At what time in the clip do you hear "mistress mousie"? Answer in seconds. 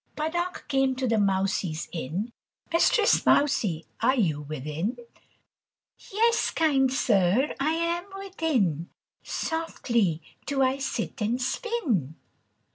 2.73-3.85